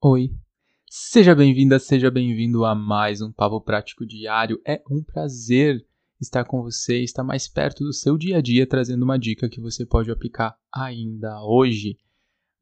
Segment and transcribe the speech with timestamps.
[0.00, 0.30] Oi.
[0.88, 4.60] Seja bem-vinda, seja bem-vindo a mais um Papo Prático Diário.
[4.64, 5.84] É um prazer
[6.20, 9.60] estar com você, estar mais perto do seu dia a dia, trazendo uma dica que
[9.60, 11.98] você pode aplicar ainda hoje.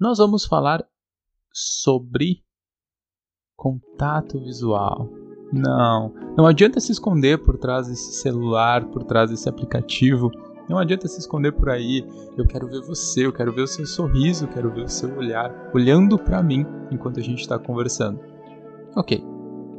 [0.01, 0.83] Nós vamos falar
[1.53, 2.43] sobre
[3.55, 5.07] contato visual.
[5.53, 10.31] Não, não adianta se esconder por trás desse celular, por trás desse aplicativo
[10.69, 12.05] não adianta se esconder por aí.
[12.37, 15.17] Eu quero ver você, eu quero ver o seu sorriso, eu quero ver o seu
[15.17, 18.21] olhar olhando para mim enquanto a gente está conversando.
[18.97, 19.23] Ok,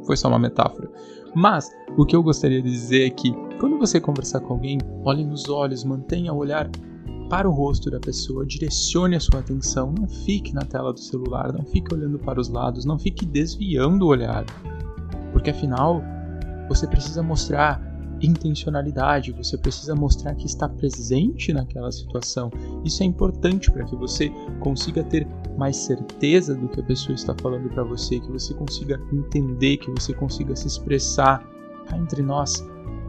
[0.06, 0.90] foi só uma metáfora.
[1.34, 5.24] Mas o que eu gostaria de dizer é que quando você conversar com alguém, olhe
[5.24, 6.70] nos olhos, mantenha o olhar
[7.28, 11.52] para o rosto da pessoa, direcione a sua atenção, não fique na tela do celular,
[11.52, 14.44] não fique olhando para os lados, não fique desviando o olhar.
[15.32, 16.02] Porque afinal,
[16.68, 17.87] você precisa mostrar
[18.20, 22.50] intencionalidade, você precisa mostrar que está presente naquela situação.
[22.84, 27.34] Isso é importante para que você consiga ter mais certeza do que a pessoa está
[27.40, 31.44] falando para você, que você consiga entender, que você consiga se expressar
[31.86, 32.64] cá entre nós,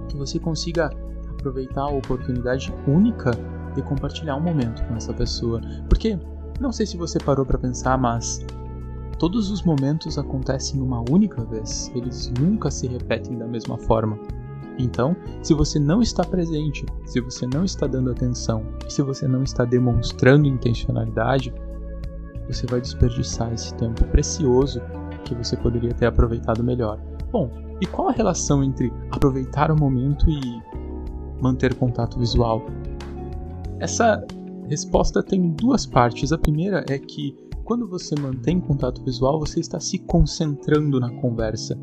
[0.08, 0.90] que você consiga
[1.30, 3.32] aproveitar a oportunidade única
[3.76, 5.62] de compartilhar um momento com essa pessoa.
[5.88, 6.18] Porque
[6.60, 8.46] não sei se você parou para pensar, mas
[9.18, 14.20] todos os momentos acontecem uma única vez, eles nunca se repetem da mesma forma.
[14.80, 19.44] Então, se você não está presente, se você não está dando atenção se você não
[19.44, 21.54] está demonstrando intencionalidade,
[22.48, 24.82] você vai desperdiçar esse tempo precioso
[25.24, 27.00] que você poderia ter aproveitado melhor.
[27.32, 30.62] Bom, e qual a relação entre aproveitar o momento e
[31.40, 32.66] manter contato visual?
[33.80, 34.26] Essa
[34.68, 36.32] resposta tem duas partes.
[36.34, 41.80] A primeira é que quando você mantém contato visual, você está se concentrando na conversa.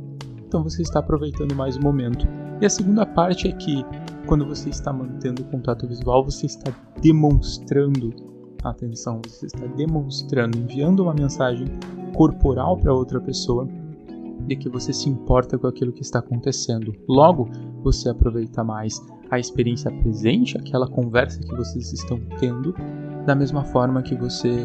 [0.46, 2.26] Então você está aproveitando mais o momento.
[2.60, 3.84] E a segunda parte é que
[4.26, 8.10] quando você está mantendo contato visual, você está demonstrando
[8.64, 11.66] atenção, você está demonstrando, enviando uma mensagem
[12.14, 13.68] corporal para outra pessoa
[14.46, 16.92] de que você se importa com aquilo que está acontecendo.
[17.08, 17.48] Logo,
[17.82, 22.74] você aproveita mais a experiência presente, aquela conversa que vocês estão tendo,
[23.24, 24.56] da mesma forma que você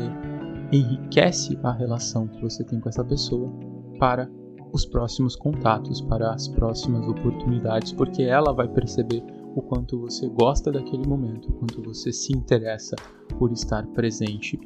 [0.71, 3.51] enriquece a relação que você tem com essa pessoa
[3.99, 4.29] para
[4.73, 9.23] os próximos contatos, para as próximas oportunidades, porque ela vai perceber
[9.55, 12.95] o quanto você gosta daquele momento, o quanto você se interessa
[13.37, 14.59] por estar presente.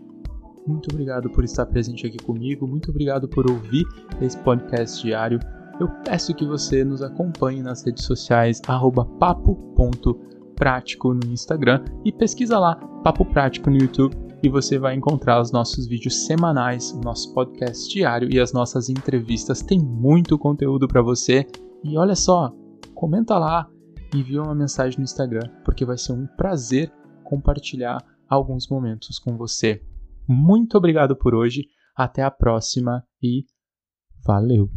[0.68, 3.86] Muito obrigado por estar presente aqui comigo, muito obrigado por ouvir
[4.22, 5.40] esse podcast diário.
[5.80, 12.76] Eu peço que você nos acompanhe nas redes sociais, papo.prático no Instagram e pesquisa lá,
[13.04, 17.92] Papo Prático no YouTube e você vai encontrar os nossos vídeos semanais, o nosso podcast
[17.92, 19.64] diário e as nossas entrevistas.
[19.64, 21.48] Tem muito conteúdo para você.
[21.84, 22.54] E olha só,
[22.94, 23.68] comenta lá,
[24.14, 27.98] envia uma mensagem no Instagram, porque vai ser um prazer compartilhar
[28.30, 29.82] alguns momentos com você.
[30.28, 31.64] Muito obrigado por hoje,
[31.96, 33.46] até a próxima e
[34.24, 34.70] valeu!